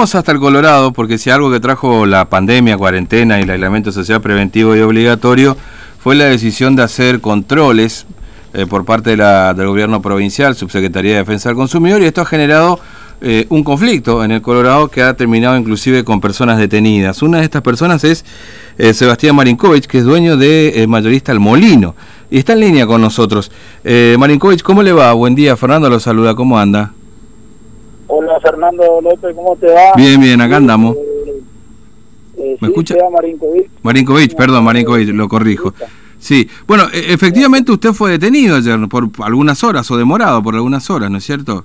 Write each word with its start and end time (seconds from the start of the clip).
Hasta 0.00 0.30
el 0.30 0.38
Colorado, 0.38 0.92
porque 0.92 1.18
si 1.18 1.28
algo 1.28 1.50
que 1.50 1.58
trajo 1.58 2.06
la 2.06 2.26
pandemia, 2.26 2.78
cuarentena 2.78 3.40
y 3.40 3.42
el 3.42 3.50
aislamiento 3.50 3.90
social 3.90 4.20
preventivo 4.20 4.76
y 4.76 4.80
obligatorio 4.80 5.56
fue 5.98 6.14
la 6.14 6.26
decisión 6.26 6.76
de 6.76 6.84
hacer 6.84 7.20
controles 7.20 8.06
eh, 8.54 8.64
por 8.66 8.84
parte 8.84 9.10
de 9.10 9.16
la, 9.16 9.54
del 9.54 9.66
gobierno 9.66 10.00
provincial, 10.00 10.54
Subsecretaría 10.54 11.14
de 11.14 11.18
Defensa 11.18 11.48
del 11.48 11.56
Consumidor, 11.56 12.00
y 12.00 12.04
esto 12.04 12.20
ha 12.20 12.26
generado 12.26 12.78
eh, 13.20 13.46
un 13.48 13.64
conflicto 13.64 14.22
en 14.22 14.30
el 14.30 14.40
Colorado 14.40 14.86
que 14.86 15.02
ha 15.02 15.14
terminado 15.14 15.58
inclusive 15.58 16.04
con 16.04 16.20
personas 16.20 16.58
detenidas. 16.58 17.20
Una 17.20 17.38
de 17.38 17.44
estas 17.44 17.62
personas 17.62 18.04
es 18.04 18.24
eh, 18.78 18.94
Sebastián 18.94 19.34
Marinkovic, 19.34 19.86
que 19.86 19.98
es 19.98 20.04
dueño 20.04 20.36
de 20.36 20.86
mayorista 20.88 21.32
El 21.32 21.40
Molino, 21.40 21.96
y 22.30 22.38
está 22.38 22.52
en 22.52 22.60
línea 22.60 22.86
con 22.86 23.00
nosotros. 23.00 23.50
Marinkovic, 23.84 24.62
¿cómo 24.62 24.84
le 24.84 24.92
va? 24.92 25.12
Buen 25.14 25.34
día, 25.34 25.56
Fernando 25.56 25.90
lo 25.90 25.98
saluda, 25.98 26.36
¿cómo 26.36 26.56
anda? 26.56 26.92
Hola 28.38 28.50
Fernando 28.50 29.00
López, 29.00 29.34
¿cómo 29.34 29.56
te 29.56 29.66
va? 29.66 29.94
Bien, 29.96 30.20
bien, 30.20 30.40
acá 30.40 30.56
andamos. 30.58 30.94
Eh, 30.96 31.42
eh, 32.36 32.56
¿Me 32.60 32.68
escucha? 32.68 32.94
Marinkovic. 33.10 33.68
Marinkovic, 33.82 34.36
perdón, 34.36 34.62
Marinkovic, 34.62 35.08
lo 35.08 35.28
corrijo. 35.28 35.74
Sí, 36.20 36.48
bueno, 36.66 36.84
e, 36.92 37.12
efectivamente 37.12 37.72
usted 37.72 37.92
fue 37.92 38.12
detenido 38.12 38.56
ayer 38.56 38.78
por 38.88 39.08
algunas 39.24 39.64
horas 39.64 39.90
o 39.90 39.96
demorado 39.96 40.40
por 40.40 40.54
algunas 40.54 40.88
horas, 40.88 41.10
¿no 41.10 41.18
es 41.18 41.24
cierto? 41.24 41.64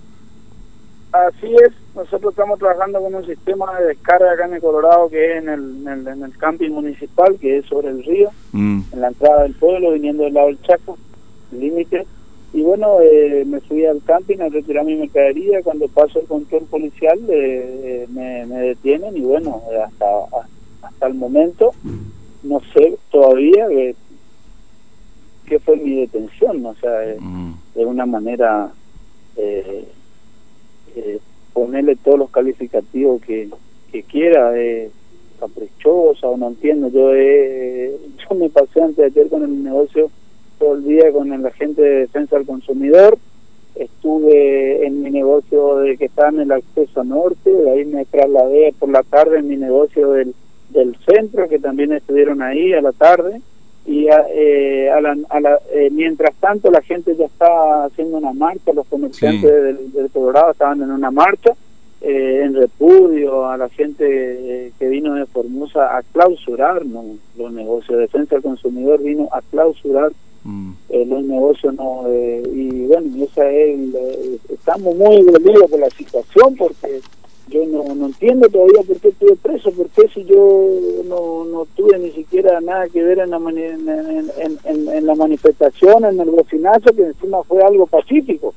Así 1.12 1.54
es, 1.64 1.74
nosotros 1.96 2.34
estamos 2.34 2.58
trabajando 2.58 3.00
con 3.02 3.14
un 3.14 3.26
sistema 3.28 3.66
de 3.80 3.90
descarga 3.90 4.32
acá 4.32 4.46
en 4.46 4.56
el 4.56 4.62
Colorado 4.62 5.10
que 5.10 5.38
es 5.38 5.44
en 5.44 5.50
el, 5.50 5.88
en 6.08 6.24
el, 6.24 6.38
camping 6.40 6.72
municipal, 6.72 7.38
que 7.40 7.60
es 7.60 7.66
sobre 7.68 7.90
el 7.90 8.04
río, 8.04 8.32
mm. 8.52 8.82
en 8.94 9.02
la 9.02 9.10
entrada 9.10 9.44
del 9.44 9.54
pueblo, 9.54 9.92
viniendo 9.92 10.24
del 10.24 10.34
lado 10.34 10.48
del 10.48 10.62
Chaco, 10.64 10.98
límite 11.52 12.08
y 12.54 12.62
bueno, 12.62 13.02
eh, 13.02 13.44
me 13.48 13.60
fui 13.62 13.84
al 13.84 14.04
camping 14.04 14.38
a 14.40 14.50
retirar 14.50 14.86
mi 14.86 14.96
mercadería. 14.96 15.64
Cuando 15.64 15.88
paso 15.88 16.20
el 16.20 16.28
control 16.28 16.66
policial 16.66 17.20
eh, 17.28 18.06
me, 18.10 18.46
detienen 18.46 19.18
y 19.18 19.22
bueno, 19.22 19.64
hasta, 19.84 20.06
hasta 20.84 21.08
el 21.08 21.16
momento 21.16 21.72
no 22.44 22.62
sé 22.74 22.98
todavía 23.10 23.68
qué 25.48 25.60
fue 25.60 25.78
mi 25.78 26.02
detención. 26.02 26.64
O 26.64 26.76
sea, 26.76 27.16
mm. 27.20 27.54
de 27.74 27.86
una 27.86 28.06
manera 28.06 28.72
eh, 29.36 29.88
ponerle 31.54 31.96
todos 31.96 32.20
los 32.20 32.30
calificativos 32.30 33.20
que, 33.24 33.50
que 33.92 34.04
quiera, 34.04 34.52
caprichosa 35.40 36.28
o 36.28 36.38
no 36.38 36.50
entiendo. 36.50 36.90
Yo, 36.90 37.12
yo 38.30 38.36
me 38.36 38.50
pasé 38.52 38.80
antes 38.80 38.98
de 38.98 39.06
ayer 39.06 39.28
con 39.28 39.42
el 39.42 39.64
negocio 39.64 40.12
todo 40.64 40.76
el 40.76 40.86
día 40.86 41.12
con 41.12 41.34
el 41.34 41.46
agente 41.46 41.82
de 41.82 42.00
defensa 42.00 42.38
del 42.38 42.46
consumidor. 42.46 43.18
Estuve 43.76 44.86
en 44.86 45.02
mi 45.02 45.12
negocio 45.12 45.78
de 45.78 45.98
que 45.98 46.06
está 46.06 46.30
en 46.30 46.40
el 46.40 46.52
acceso 46.52 47.04
norte, 47.04 47.52
de 47.52 47.72
ahí 47.72 47.86
me 47.86 48.06
trasladé 48.06 48.74
por 48.80 48.90
la 48.90 49.04
tarde 49.04 49.40
en 49.40 49.48
mi 49.50 49.58
negocio 49.58 50.12
del, 50.12 50.34
del 50.70 50.96
centro, 51.06 51.50
que 51.50 51.60
también 51.60 51.92
estuvieron 51.92 52.42
ahí 52.42 52.72
a 52.74 52.82
la 52.82 52.94
tarde. 52.94 53.42
Y 53.86 54.08
eh, 54.08 54.90
a, 54.90 55.02
la, 55.02 55.18
a 55.30 55.40
la, 55.42 55.60
eh, 55.74 55.90
mientras 55.92 56.34
tanto 56.36 56.72
la 56.72 56.82
gente 56.82 57.18
ya 57.18 57.26
estaba 57.26 57.86
haciendo 57.86 58.18
una 58.18 58.32
marcha, 58.32 58.72
los 58.72 58.88
comerciantes 58.88 59.52
del, 59.52 59.92
del, 59.92 60.10
Colorado 60.10 60.52
estaban 60.52 60.82
en 60.82 60.90
una 60.90 61.12
marcha 61.12 61.52
eh, 62.00 62.44
en 62.46 62.54
repudio 62.54 63.50
a 63.50 63.58
la 63.58 63.68
gente 63.68 64.72
que 64.80 64.88
vino 64.88 65.16
de 65.16 65.26
Formosa 65.26 65.98
a 65.98 66.04
clausurar 66.04 66.86
¿no? 66.86 67.04
los 67.38 67.52
negocios. 67.52 67.98
de 67.98 68.04
Defensa 68.04 68.36
del 68.36 68.44
Consumidor 68.44 69.04
vino 69.04 69.28
a 69.34 69.42
clausurar 69.42 70.14
Mm. 70.44 70.72
Eh, 70.90 71.06
los 71.06 71.24
negocios 71.24 71.74
no 71.76 72.04
eh, 72.08 72.44
y 72.54 72.86
bueno 72.88 73.24
esa 73.24 73.50
es 73.50 73.80
estamos 74.50 74.94
muy 74.96 75.22
dolidos 75.22 75.72
por 75.72 75.80
la 75.80 75.90
situación 75.92 76.56
porque 76.58 77.00
yo 77.48 77.66
no, 77.66 77.96
no 77.96 78.08
entiendo 78.08 78.48
todavía 78.50 78.82
por 78.86 79.00
qué 79.00 79.10
estuve 79.10 79.36
preso 79.38 79.72
porque 79.72 80.08
si 80.14 80.24
yo 80.26 80.68
no, 81.06 81.46
no 81.46 81.66
tuve 81.76 82.00
ni 82.00 82.12
siquiera 82.12 82.60
nada 82.62 82.88
que 82.90 83.04
ver 83.04 83.20
en 83.20 83.30
la 83.30 83.38
en, 83.38 84.30
en, 84.66 84.90
en, 84.90 85.06
la 85.06 85.16
manifestación 85.16 86.06
en 86.06 86.20
el 86.20 86.30
bocinazo 86.30 86.94
que 86.94 87.04
encima 87.04 87.44
fue 87.44 87.62
algo 87.64 87.86
pacífico. 87.88 88.54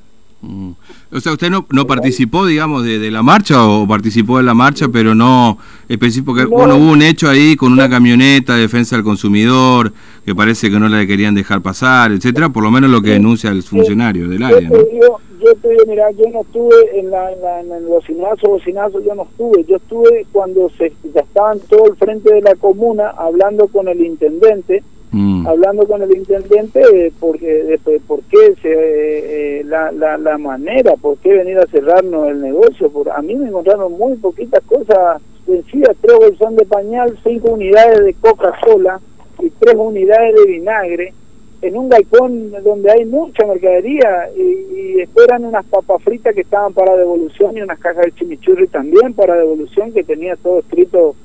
O 1.10 1.20
sea, 1.20 1.32
usted 1.32 1.50
no, 1.50 1.66
no 1.70 1.86
participó, 1.86 2.46
digamos, 2.46 2.84
de, 2.84 2.98
de, 2.98 3.10
la 3.10 3.22
marcha 3.22 3.64
o 3.64 3.86
participó 3.86 4.38
de 4.38 4.44
la 4.44 4.54
marcha, 4.54 4.88
pero 4.88 5.14
no 5.14 5.58
específico 5.88 6.34
que 6.34 6.44
bueno, 6.44 6.76
hubo 6.76 6.92
un 6.92 7.02
hecho 7.02 7.28
ahí 7.28 7.56
con 7.56 7.72
una 7.72 7.88
camioneta 7.88 8.54
de 8.54 8.62
defensa 8.62 8.96
del 8.96 9.04
consumidor 9.04 9.92
que 10.24 10.34
parece 10.34 10.70
que 10.70 10.78
no 10.78 10.88
la 10.88 11.06
querían 11.06 11.34
dejar 11.34 11.62
pasar, 11.62 12.12
etcétera, 12.12 12.48
por 12.48 12.62
lo 12.62 12.70
menos 12.70 12.90
lo 12.90 13.00
que 13.00 13.10
denuncia 13.10 13.50
el 13.50 13.62
funcionario 13.62 14.28
del 14.28 14.42
área, 14.42 14.68
¿no? 14.68 14.76
Yo, 14.76 15.18
yo, 15.40 15.52
yo 15.62 16.30
no 16.32 16.40
estuve 16.40 16.98
en, 16.98 17.10
la, 17.10 17.30
en, 17.32 17.72
el 17.72 17.84
bocinazo, 17.84 18.48
bocinazo, 18.48 19.00
yo 19.00 19.14
no 19.14 19.22
estuve, 19.22 19.64
yo 19.64 19.76
estuve 19.76 20.26
cuando 20.32 20.70
se 20.76 20.92
ya 21.14 21.20
estaban 21.20 21.60
todo 21.68 21.86
el 21.86 21.96
frente 21.96 22.34
de 22.34 22.40
la 22.40 22.54
comuna 22.56 23.10
hablando 23.10 23.68
con 23.68 23.88
el 23.88 24.00
intendente, 24.00 24.82
Mm. 25.16 25.47
hablando 25.47 25.87
con 25.87 26.03
el 26.03 26.15
intendente 26.15 27.10
porque 27.19 27.47
de, 27.47 27.78
por 28.06 28.21
qué 28.25 28.54
se, 28.60 29.60
eh, 29.60 29.65
la, 29.65 29.91
la, 29.91 30.19
la, 30.19 30.37
manera, 30.37 30.94
por 30.97 31.16
qué 31.16 31.32
venir 31.32 31.56
a 31.56 31.66
cerrarnos 31.69 32.28
el 32.28 32.43
negocio. 32.43 32.91
Por, 32.91 33.10
a 33.10 33.22
mí 33.22 33.34
me 33.34 33.49
encontraron 33.49 33.93
muy 33.93 34.19
poquitas 34.19 34.62
cosas 34.65 35.22
vencidas, 35.47 35.97
tres 36.03 36.19
bolsón 36.19 36.56
de 36.56 36.66
pañal, 36.66 37.19
cinco 37.25 37.53
unidades 37.53 38.05
de 38.05 38.12
Coca-Cola 38.12 39.00
y 39.41 39.49
tres 39.59 39.75
unidades 39.78 40.34
de 40.34 40.53
vinagre 40.53 41.15
en 41.62 41.78
un 41.78 41.88
galpón 41.88 42.53
donde 42.62 42.93
hay 42.93 43.06
mucha 43.06 43.47
mercadería 43.47 44.28
y, 44.37 44.43
y 44.43 45.00
esperan 45.00 45.47
unas 45.47 45.65
papas 45.65 46.03
fritas 46.03 46.34
que 46.34 46.43
estaban 46.43 46.75
para 46.75 46.94
devolución 46.94 47.56
y 47.56 47.62
unas 47.62 47.78
cajas 47.78 48.05
de 48.05 48.12
chimichurri 48.12 48.66
también 48.69 49.15
para 49.15 49.37
devolución 49.37 49.94
que 49.94 50.05
tenía 50.05 50.37
todo 50.37 50.59
escrito 50.59 51.16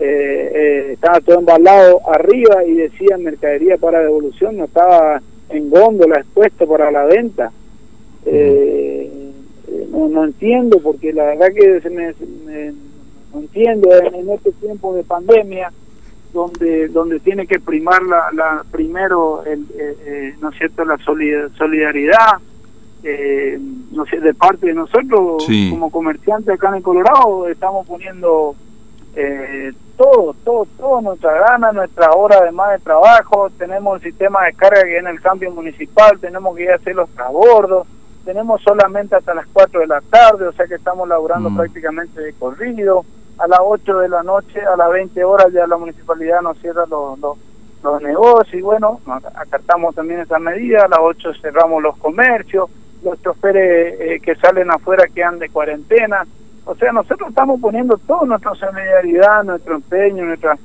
eh, 0.00 0.50
eh, 0.54 0.92
estaba 0.94 1.20
todo 1.20 1.38
embalado 1.38 2.00
arriba 2.10 2.64
y 2.64 2.74
decía 2.74 3.16
mercadería 3.16 3.76
para 3.76 4.00
devolución, 4.00 4.56
no 4.56 4.64
estaba 4.64 5.20
en 5.50 5.70
góndola 5.70 6.16
expuesto 6.16 6.66
para 6.66 6.90
la 6.90 7.04
venta. 7.04 7.52
Eh, 8.26 9.30
no, 9.90 10.08
no 10.08 10.24
entiendo, 10.24 10.80
porque 10.80 11.12
la 11.12 11.24
verdad 11.26 11.46
que 11.54 11.80
se 11.80 11.90
me, 11.90 12.12
no 13.32 13.40
entiendo 13.40 13.88
en, 13.94 14.30
este 14.30 14.50
tiempo 14.52 14.94
de 14.94 15.04
pandemia 15.04 15.72
donde 16.32 16.88
donde 16.88 17.20
tiene 17.20 17.46
que 17.46 17.60
primar 17.60 18.02
la, 18.02 18.30
la 18.32 18.64
primero 18.72 19.44
el, 19.44 19.64
no 20.40 20.50
es 20.50 20.58
cierto 20.58 20.84
la 20.84 20.98
solidaridad 20.98 22.38
no 23.92 24.04
sé 24.06 24.18
de 24.18 24.34
parte 24.34 24.66
de 24.66 24.74
nosotros 24.74 25.46
como 25.70 25.90
comerciantes 25.92 26.54
acá 26.54 26.70
en 26.70 26.76
el 26.76 26.82
Colorado 26.82 27.46
estamos 27.48 27.86
poniendo 27.86 28.56
eh, 29.16 29.72
todo, 29.96 30.34
todo, 30.44 30.66
todo 30.76 31.00
nuestra 31.00 31.32
gana, 31.38 31.72
nuestra 31.72 32.10
hora 32.12 32.38
además 32.38 32.72
de 32.72 32.78
trabajo, 32.80 33.48
tenemos 33.56 33.96
el 33.96 34.10
sistema 34.10 34.44
de 34.44 34.54
carga 34.54 34.82
que 34.82 34.98
en 34.98 35.06
el 35.06 35.20
cambio 35.20 35.52
municipal, 35.52 36.18
tenemos 36.18 36.56
que 36.56 36.64
ir 36.64 36.70
a 36.72 36.76
hacer 36.76 36.96
los 36.96 37.08
trabordos, 37.10 37.86
tenemos 38.24 38.60
solamente 38.62 39.14
hasta 39.14 39.34
las 39.34 39.46
4 39.52 39.80
de 39.80 39.86
la 39.86 40.00
tarde, 40.00 40.48
o 40.48 40.52
sea 40.52 40.66
que 40.66 40.74
estamos 40.74 41.08
laburando 41.08 41.50
mm. 41.50 41.56
prácticamente 41.56 42.20
de 42.20 42.32
corrido, 42.32 43.04
a 43.38 43.46
las 43.46 43.60
8 43.62 43.98
de 43.98 44.08
la 44.08 44.22
noche, 44.22 44.60
a 44.60 44.76
las 44.76 44.90
20 44.90 45.24
horas 45.24 45.52
ya 45.52 45.66
la 45.66 45.76
municipalidad 45.76 46.40
nos 46.40 46.58
cierra 46.58 46.84
los, 46.86 47.18
los, 47.18 48.02
negocios 48.02 48.54
y 48.54 48.62
bueno, 48.62 49.00
acatamos 49.34 49.94
también 49.94 50.20
esa 50.20 50.38
medida, 50.38 50.84
a 50.84 50.88
las 50.88 51.00
8 51.00 51.34
cerramos 51.40 51.82
los 51.82 51.96
comercios, 51.98 52.68
los 53.04 53.20
choferes 53.22 54.00
eh, 54.00 54.20
que 54.20 54.34
salen 54.36 54.70
afuera 54.70 55.04
quedan 55.14 55.38
de 55.38 55.50
cuarentena, 55.50 56.26
o 56.66 56.74
sea, 56.76 56.92
nosotros 56.92 57.28
estamos 57.28 57.60
poniendo 57.60 57.98
toda 57.98 58.26
nuestra 58.26 58.54
solidaridad, 58.54 59.44
nuestro 59.44 59.76
empeño, 59.76 60.24
nuestra 60.24 60.58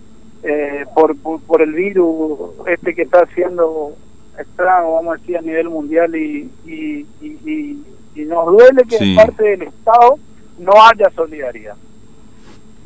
eh, 0.44 0.86
por, 0.96 1.18
por, 1.18 1.62
el 1.62 1.74
virus 1.74 2.40
este 2.68 2.96
que 2.96 3.02
está 3.02 3.24
haciendo 3.24 3.94
estrago, 4.38 4.96
vamos 4.96 5.16
a 5.16 5.18
decir, 5.20 5.38
a 5.38 5.42
nivel 5.42 5.70
mundial 5.70 6.16
y, 6.16 6.50
y, 6.66 7.06
y, 7.22 8.26
nos 8.26 8.46
duele 8.48 8.84
que 8.84 8.98
en 8.98 9.16
parte 9.16 9.44
del 9.44 9.62
Estado 9.64 10.16
no 10.60 10.72
haya 10.86 11.10
solidaridad. 11.16 11.76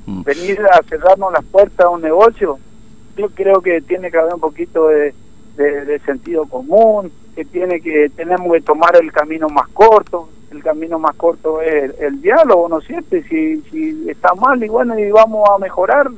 Mm. 0.05 0.23
Venir 0.23 0.61
a 0.71 0.81
cerrarnos 0.83 1.33
las 1.33 1.43
puertas 1.45 1.85
a 1.85 1.89
un 1.89 2.01
negocio, 2.01 2.57
yo 3.17 3.29
creo 3.29 3.61
que 3.61 3.81
tiene 3.81 4.09
que 4.09 4.17
haber 4.17 4.35
un 4.35 4.39
poquito 4.39 4.87
de, 4.87 5.13
de 5.55 5.99
sentido 6.05 6.45
común, 6.45 7.11
que 7.35 7.45
tiene 7.45 7.81
que 7.81 8.09
tenemos 8.15 8.51
que 8.53 8.61
tomar 8.61 8.95
el 8.95 9.11
camino 9.11 9.49
más 9.49 9.67
corto, 9.69 10.29
camino 10.63 10.97
más 10.97 11.15
corto 11.15 11.61
es 11.61 11.93
el, 11.99 12.21
diálogo, 12.21 12.69
¿no 12.69 12.79
es 12.79 12.87
cierto? 12.87 13.15
Y 13.17 13.23
si, 13.23 13.61
si 13.69 14.09
está 14.09 14.33
mal 14.33 14.63
y 14.63 14.67
bueno, 14.67 14.97
y 14.97 15.11
vamos 15.11 15.47
a 15.49 15.59
mejorar, 15.59 16.09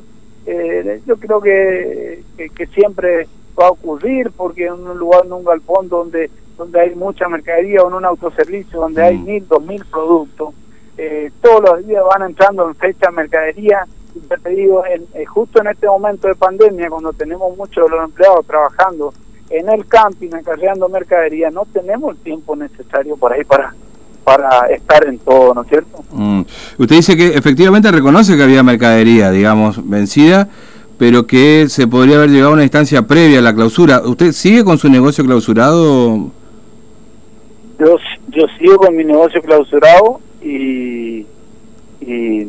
eh, 0.46 1.02
yo 1.06 1.18
creo 1.18 1.42
que, 1.42 2.24
que, 2.38 2.68
siempre 2.68 3.28
va 3.60 3.68
a 3.68 3.72
ocurrir, 3.72 4.32
porque 4.32 4.68
en 4.68 4.74
un 4.74 4.98
lugar, 4.98 5.26
en 5.26 5.34
un 5.34 5.44
galpón 5.44 5.90
donde 5.90 6.30
donde 6.58 6.80
hay 6.80 6.96
mucha 6.96 7.28
mercadería 7.28 7.84
o 7.84 7.90
en 7.90 7.96
un 7.96 8.06
autoservicio 8.06 8.80
donde 8.80 9.04
hay 9.04 9.18
mm. 9.18 9.26
mil, 9.26 9.48
dos 9.48 9.64
mil 9.66 9.84
productos, 9.86 10.54
eh, 10.98 11.32
todos 11.42 11.62
los 11.62 11.88
días 11.88 12.04
van 12.10 12.30
entrando 12.30 12.68
en 12.68 12.76
fecha 12.76 13.12
mercadería, 13.12 13.86
y 14.14 14.20
te 14.20 14.50
digo, 14.52 14.86
en, 14.86 15.06
eh, 15.14 15.26
justo 15.26 15.60
en 15.60 15.68
este 15.68 15.88
momento 15.88 16.28
de 16.28 16.36
pandemia, 16.36 16.90
cuando 16.90 17.12
tenemos 17.12 17.56
muchos 17.58 17.86
de 17.86 17.98
los 17.98 18.06
empleados 18.06 18.46
trabajando 18.48 19.14
en 19.50 19.70
el 19.70 19.86
camping, 19.88 20.34
acarreando 20.34 20.88
mercadería, 20.88 21.50
no 21.52 21.66
tenemos 21.66 22.16
el 22.16 22.24
tiempo 22.24 22.56
necesario 22.56 23.18
por 23.18 23.34
ahí 23.34 23.44
para 23.44 23.76
para 24.26 24.68
estar 24.68 25.08
en 25.08 25.20
todo, 25.20 25.54
¿no 25.54 25.62
es 25.62 25.70
cierto? 25.70 26.04
Mm. 26.12 26.42
Usted 26.80 26.96
dice 26.96 27.16
que 27.16 27.28
efectivamente 27.28 27.92
reconoce 27.92 28.36
que 28.36 28.44
había 28.44 28.64
mercadería, 28.64 29.32
digamos, 29.32 29.88
vencida, 29.88 30.50
pero 30.98 31.28
que 31.28 31.68
se 31.70 31.88
podría 31.88 32.18
haber 32.18 32.32
llegado 32.32 32.50
a 32.50 32.54
una 32.56 32.64
instancia 32.64 33.04
previa 33.04 33.40
a 33.40 33.42
la 33.44 33.54
clausura. 33.54 34.02
¿Usted 34.04 34.32
sigue 34.32 34.64
con 34.64 34.78
su 34.80 34.90
negocio 34.90 35.24
clausurado? 35.24 36.32
Yo, 37.78 37.98
yo 38.30 38.46
sigo 38.58 38.78
con 38.78 38.96
mi 38.96 39.04
negocio 39.04 39.42
clausurado 39.42 40.22
y, 40.42 41.26
y, 42.02 42.48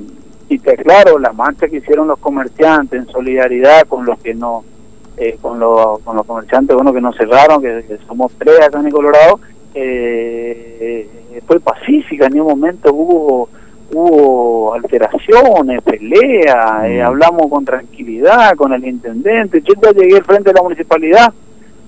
y 0.49 0.59
te 0.59 0.73
aclaro, 0.73 1.19
la 1.19 1.33
mancha 1.33 1.69
que 1.69 1.77
hicieron 1.77 2.09
los 2.09 2.19
comerciantes 2.19 3.01
en 3.01 3.07
solidaridad 3.09 3.87
con 3.87 4.07
los 4.07 4.19
que 4.21 4.35
no, 4.35 4.65
eh, 5.19 5.37
con, 5.43 5.59
los, 5.59 5.99
con 6.01 6.17
los 6.17 6.25
comerciantes 6.25 6.75
bueno 6.75 6.93
que 6.93 7.01
no 7.01 7.13
cerraron, 7.13 7.61
que, 7.61 7.85
que 7.87 7.99
somos 8.07 8.33
tres 8.39 8.61
acá 8.61 8.81
en 8.81 8.91
Colorado, 8.91 9.41
eh, 9.75 11.09
fue 11.47 11.61
pacífica, 11.61 12.27
en 12.27 12.41
un 12.41 12.49
momento 12.49 12.93
hubo 12.93 13.49
hubo 13.93 14.75
alteraciones, 14.75 15.83
peleas, 15.83 16.85
eh, 16.85 17.01
mm. 17.03 17.07
hablamos 17.07 17.49
con 17.49 17.65
tranquilidad 17.65 18.57
con 18.57 18.73
el 18.73 18.85
intendente. 18.85 19.63
Yo 19.63 19.75
ya 19.81 19.93
llegué 19.93 20.17
al 20.17 20.25
frente 20.25 20.51
de 20.51 20.55
la 20.55 20.63
municipalidad 20.63 21.33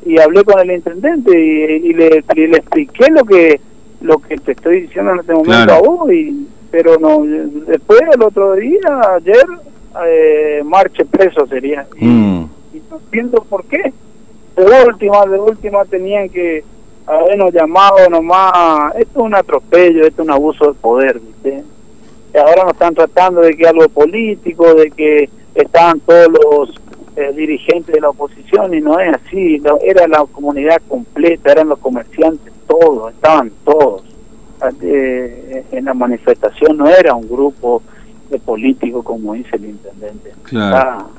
y 0.06 0.18
hablé 0.20 0.44
con 0.44 0.60
el 0.60 0.70
intendente 0.70 1.38
y, 1.38 1.92
le, 1.92 2.24
le, 2.34 2.56
expliqué 2.56 3.10
lo 3.10 3.24
que 3.24 3.60
lo 4.00 4.18
que 4.18 4.36
te 4.36 4.52
estoy 4.52 4.82
diciendo 4.82 5.12
en 5.12 5.20
este 5.20 5.34
momento 5.34 5.74
a 5.74 5.80
vos, 5.80 6.08
pero 6.70 6.98
no 6.98 7.24
después 7.66 8.00
el 8.14 8.22
otro 8.22 8.52
día, 8.54 9.00
ayer, 9.16 9.44
eh, 10.06 10.62
marche 10.64 11.04
preso 11.04 11.46
sería. 11.48 11.86
Y, 11.96 12.06
mm. 12.06 12.50
y 12.74 12.82
no 12.90 12.98
entiendo 12.98 13.44
por 13.48 13.64
qué. 13.64 13.92
De 14.56 14.64
última, 14.86 15.24
de 15.26 15.38
última 15.38 15.84
tenían 15.84 16.28
que 16.28 16.64
habernos 17.08 17.52
llamado 17.52 18.08
nomás, 18.10 18.94
esto 18.96 19.20
es 19.20 19.24
un 19.24 19.34
atropello, 19.34 20.06
esto 20.06 20.22
es 20.22 20.28
un 20.28 20.30
abuso 20.32 20.66
de 20.68 20.74
poder, 20.74 21.18
¿viste? 21.18 21.64
Y 22.34 22.38
ahora 22.38 22.64
nos 22.64 22.72
están 22.74 22.94
tratando 22.94 23.40
de 23.40 23.56
que 23.56 23.66
algo 23.66 23.88
político, 23.88 24.74
de 24.74 24.90
que 24.90 25.30
están 25.54 26.00
todos 26.00 26.28
los 26.28 26.80
eh, 27.16 27.32
dirigentes 27.34 27.94
de 27.94 28.00
la 28.00 28.10
oposición 28.10 28.74
y 28.74 28.80
no 28.80 29.00
es 29.00 29.14
así, 29.14 29.60
era 29.82 30.06
la 30.06 30.24
comunidad 30.30 30.80
completa, 30.88 31.52
eran 31.52 31.68
los 31.68 31.78
comerciantes 31.78 32.52
todos, 32.66 33.12
estaban 33.12 33.50
todos. 33.64 34.02
Eh, 34.82 35.64
en 35.70 35.84
la 35.84 35.94
manifestación 35.94 36.76
no 36.76 36.88
era 36.88 37.14
un 37.14 37.28
grupo 37.28 37.80
de 38.28 38.38
políticos 38.38 39.04
como 39.04 39.34
dice 39.34 39.56
el 39.56 39.66
intendente. 39.66 40.32
Claro. 40.42 41.10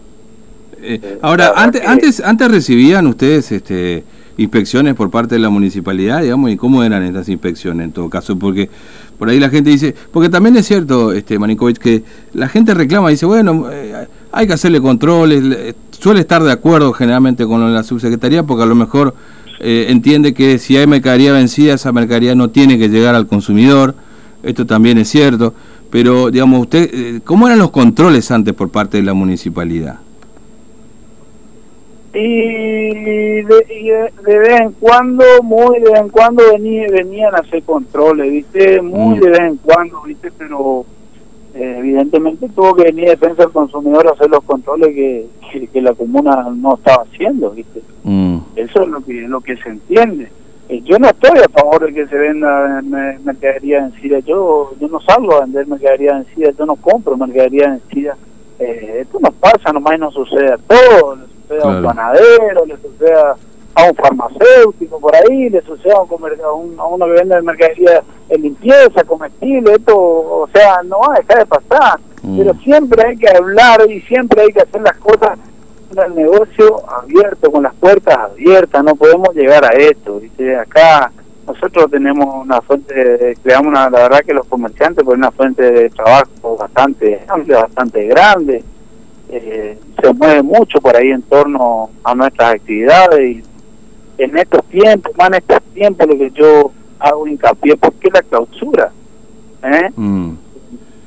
Eh, 0.81 1.19
ahora, 1.21 1.53
antes, 1.55 1.85
antes, 1.85 2.21
antes 2.21 2.51
recibían 2.51 3.07
ustedes 3.07 3.51
este 3.51 4.03
inspecciones 4.39 4.95
por 4.95 5.11
parte 5.11 5.35
de 5.35 5.39
la 5.39 5.49
municipalidad, 5.49 6.21
digamos, 6.21 6.49
y 6.49 6.57
cómo 6.57 6.83
eran 6.83 7.03
estas 7.03 7.27
inspecciones 7.27 7.85
en 7.85 7.91
todo 7.91 8.09
caso, 8.09 8.39
porque 8.39 8.69
por 9.17 9.29
ahí 9.29 9.39
la 9.39 9.49
gente 9.49 9.69
dice, 9.69 9.93
porque 10.11 10.29
también 10.29 10.55
es 10.55 10.65
cierto, 10.65 11.11
este 11.11 11.37
Manikovich, 11.37 11.77
que 11.77 12.03
la 12.33 12.47
gente 12.47 12.73
reclama, 12.73 13.09
dice, 13.09 13.25
bueno, 13.25 13.67
eh, 13.69 14.07
hay 14.31 14.47
que 14.47 14.53
hacerle 14.53 14.79
controles, 14.79 15.75
suele 15.91 16.21
estar 16.21 16.41
de 16.41 16.51
acuerdo 16.51 16.93
generalmente 16.93 17.45
con 17.45 17.73
la 17.73 17.83
subsecretaría, 17.83 18.43
porque 18.43 18.63
a 18.63 18.65
lo 18.65 18.75
mejor 18.75 19.13
eh, 19.59 19.87
entiende 19.89 20.33
que 20.33 20.57
si 20.57 20.77
hay 20.77 20.87
mercadería 20.87 21.33
vencida, 21.33 21.73
esa 21.73 21.91
mercadería 21.91 22.33
no 22.33 22.49
tiene 22.49 22.79
que 22.79 22.87
llegar 22.87 23.15
al 23.15 23.27
consumidor, 23.27 23.93
esto 24.41 24.65
también 24.65 24.97
es 24.99 25.09
cierto, 25.09 25.53
pero 25.89 26.31
digamos, 26.31 26.61
usted, 26.61 26.89
eh, 26.93 27.19
¿cómo 27.25 27.47
eran 27.47 27.59
los 27.59 27.71
controles 27.71 28.31
antes 28.31 28.53
por 28.53 28.69
parte 28.69 28.97
de 28.97 29.03
la 29.03 29.13
municipalidad? 29.13 29.99
Y 32.13 33.41
de, 33.43 34.13
vez 34.25 34.61
en 34.61 34.71
cuando, 34.73 35.23
muy 35.43 35.79
de 35.79 35.91
vez 35.91 36.01
en 36.01 36.09
cuando 36.09 36.43
venían 36.91 37.35
a 37.35 37.39
hacer 37.39 37.61
controles, 37.63 38.31
¿viste? 38.31 38.81
Muy 38.81 39.17
mm. 39.17 39.21
de 39.21 39.29
vez 39.29 39.39
en 39.39 39.57
cuando, 39.57 40.01
¿viste? 40.01 40.31
Pero 40.35 40.85
eh, 41.53 41.75
evidentemente 41.77 42.49
tuvo 42.49 42.75
que 42.75 42.85
venir 42.85 43.09
Defensa 43.09 43.43
del 43.43 43.51
Consumidor 43.51 44.07
a 44.07 44.11
hacer 44.11 44.29
los 44.29 44.43
controles 44.43 44.95
que, 44.95 45.27
que, 45.71 45.81
la 45.81 45.93
comuna 45.93 46.47
no 46.55 46.75
estaba 46.75 47.03
haciendo, 47.03 47.51
¿viste? 47.51 47.81
Mm. 48.03 48.37
Eso 48.55 48.81
es 48.81 48.87
lo 48.87 49.01
que, 49.01 49.13
lo 49.27 49.41
que 49.41 49.57
se 49.57 49.69
entiende. 49.69 50.31
Eh, 50.67 50.81
yo 50.83 50.97
no 50.97 51.09
estoy 51.09 51.39
a 51.39 51.49
favor 51.49 51.85
de 51.85 51.93
que 51.93 52.07
se 52.07 52.15
venda 52.15 52.81
mercadería 53.23 53.81
vencida, 53.81 54.19
yo, 54.19 54.71
yo 54.79 54.87
no 54.87 54.99
salgo 55.01 55.35
a 55.35 55.41
vender 55.41 55.67
mercadería 55.67 56.13
vencida, 56.13 56.51
yo 56.57 56.65
no 56.65 56.75
compro 56.75 57.15
mercadería 57.17 57.69
vencida. 57.69 58.17
Eh, 58.57 59.01
esto 59.01 59.19
no 59.19 59.31
pasa, 59.31 59.71
nomás 59.71 59.99
no 59.99 60.11
sucede 60.11 60.53
a 60.53 60.57
todos 60.57 61.19
sucede 61.49 61.63
a 61.63 61.67
un 61.67 61.83
panadero, 61.83 62.65
le 62.65 62.77
sucede 62.77 63.13
a 63.75 63.83
un 63.83 63.95
farmacéutico 63.95 64.99
por 64.99 65.15
ahí, 65.15 65.49
le 65.49 65.61
sucede 65.61 65.93
a, 65.93 66.01
un, 66.01 66.79
a, 66.79 66.85
uno 66.85 67.05
que 67.05 67.11
vende 67.11 67.41
mercadería 67.41 68.03
en 68.29 68.41
limpieza, 68.41 69.03
comestible, 69.05 69.73
esto, 69.73 69.95
o 69.97 70.49
sea, 70.53 70.81
no 70.83 70.99
va 70.99 71.15
a 71.15 71.19
dejar 71.19 71.39
de 71.39 71.45
pasar. 71.45 71.99
Mm. 72.21 72.37
Pero 72.37 72.53
siempre 72.55 73.07
hay 73.07 73.17
que 73.17 73.29
hablar 73.29 73.89
y 73.89 74.01
siempre 74.01 74.43
hay 74.43 74.49
que 74.49 74.61
hacer 74.61 74.81
las 74.81 74.97
cosas 74.97 75.39
en 75.91 76.03
el 76.03 76.15
negocio 76.15 76.83
abierto, 76.87 77.51
con 77.51 77.63
las 77.63 77.73
puertas 77.75 78.15
abiertas, 78.17 78.83
no 78.83 78.95
podemos 78.95 79.33
llegar 79.33 79.65
a 79.65 79.69
esto. 79.69 80.19
¿viste? 80.19 80.55
Acá 80.55 81.11
nosotros 81.47 81.89
tenemos 81.89 82.27
una 82.35 82.61
fuente, 82.61 83.35
creamos 83.41 83.69
una, 83.69 83.89
la 83.89 84.03
verdad 84.03 84.19
que 84.19 84.33
los 84.33 84.45
comerciantes, 84.45 85.03
por 85.03 85.17
una 85.17 85.31
fuente 85.31 85.63
de 85.63 85.89
trabajo 85.89 86.57
bastante 86.57 87.23
amplia, 87.27 87.61
bastante 87.61 88.05
grande 88.05 88.63
eh, 89.31 89.77
se 90.01 90.13
mueve 90.13 90.41
mucho 90.41 90.79
por 90.79 90.95
ahí 90.95 91.11
en 91.11 91.21
torno 91.21 91.91
a 92.03 92.15
nuestras 92.15 92.55
actividades 92.55 93.19
y 93.19 93.43
en 94.17 94.37
estos 94.37 94.63
tiempos, 94.65 95.11
más 95.17 95.29
en 95.29 95.35
estos 95.35 95.61
tiempos 95.73 96.07
lo 96.07 96.17
que 96.17 96.31
yo 96.31 96.71
hago 96.99 97.27
hincapié 97.27 97.77
porque 97.77 98.09
la 98.11 98.21
clausura. 98.21 98.91
¿eh? 99.63 99.89
Mm. 99.95 100.33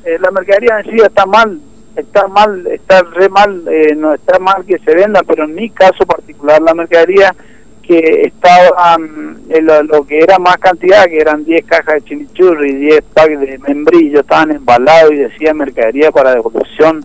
¿eh? 0.05 0.19
la 0.21 0.31
mercadería 0.31 0.81
en 0.81 0.91
sí 0.91 0.97
está 1.05 1.27
mal, 1.27 1.61
está 1.97 2.29
mal, 2.29 2.67
está 2.69 3.03
re 3.03 3.29
mal, 3.29 3.65
eh, 3.69 3.95
no 3.97 4.15
está 4.15 4.39
mal 4.39 4.65
que 4.65 4.79
se 4.79 4.95
venda, 4.95 5.23
pero 5.27 5.45
en 5.45 5.55
mi 5.55 5.69
caso 5.71 6.05
particular 6.07 6.63
la 6.63 6.75
mercadería 6.75 7.35
que 7.83 8.23
estaba 8.23 8.97
lo, 8.97 9.83
lo, 9.83 10.07
que 10.07 10.21
era 10.21 10.39
más 10.39 10.57
cantidad, 10.59 11.05
que 11.07 11.19
eran 11.19 11.45
10 11.45 11.67
cajas 11.67 11.97
de 11.97 12.03
chimichurri 12.03 12.71
y 12.71 12.77
10 12.77 13.03
packs 13.13 13.41
de 13.41 13.59
membrillo, 13.59 14.21
estaban 14.21 14.53
embalados 14.53 15.13
y 15.13 15.17
decía 15.17 15.53
mercadería 15.53 16.13
para 16.13 16.33
devolución 16.33 17.05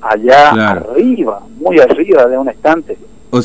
allá 0.00 0.50
arriba, 0.70 1.40
muy 1.58 1.78
arriba 1.80 2.26
de 2.26 2.38
un 2.38 2.48
estante. 2.48 2.96